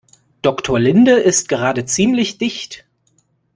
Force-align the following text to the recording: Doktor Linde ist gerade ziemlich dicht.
Doktor 0.41 0.79
Linde 0.79 1.11
ist 1.11 1.47
gerade 1.47 1.85
ziemlich 1.85 2.39
dicht. 2.39 2.85